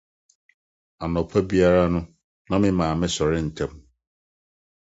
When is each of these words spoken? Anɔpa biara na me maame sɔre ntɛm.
Anɔpa 1.03 1.39
biara 1.49 1.83
na 2.47 2.55
me 2.61 2.69
maame 2.77 3.07
sɔre 3.15 3.39
ntɛm. 3.47 3.71